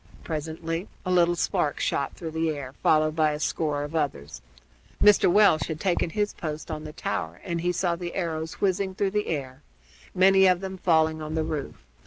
[0.23, 4.41] Presently a little spark shot through the air, followed by a score of others.
[4.99, 5.31] Mr.
[5.31, 9.11] Welch had taken his post on the tower, and he saw the arrows whizzing through
[9.11, 9.61] the air,
[10.15, 11.85] many of them falling on the roof.